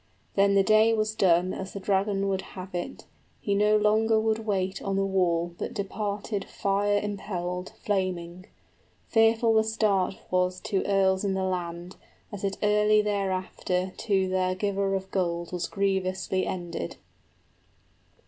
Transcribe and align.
85 0.33 0.35
Then 0.35 0.55
the 0.55 0.63
day 0.63 0.93
was 0.95 1.13
done 1.13 1.53
as 1.53 1.73
the 1.73 1.79
dragon 1.79 2.27
would 2.27 2.41
have 2.57 2.73
it, 2.73 3.05
He 3.39 3.53
no 3.53 3.77
longer 3.77 4.19
would 4.19 4.39
wait 4.47 4.81
on 4.81 4.95
the 4.95 5.05
wall, 5.05 5.53
but 5.59 5.75
departed 5.75 6.41
{The 6.41 6.45
dragon 6.47 6.47
is 6.47 6.53
infuriated.} 6.55 6.61
Fire 6.63 6.99
impelled, 7.03 7.69
flaming. 7.83 8.45
Fearful 9.09 9.53
the 9.53 9.63
start 9.63 10.15
was 10.31 10.59
To 10.61 10.83
earls 10.87 11.23
in 11.23 11.35
the 11.35 11.43
land, 11.43 11.97
as 12.31 12.43
it 12.43 12.57
early 12.63 13.03
thereafter 13.03 13.91
To 13.95 14.27
their 14.27 14.55
giver 14.55 14.95
of 14.95 15.11
gold 15.11 15.51
was 15.51 15.67
grievously 15.67 16.47
ended. 16.47 16.95